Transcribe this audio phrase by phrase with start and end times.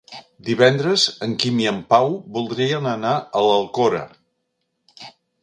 [0.45, 2.09] Divendres en Quim i en Pau
[2.39, 4.03] voldrien anar a l'Alcora.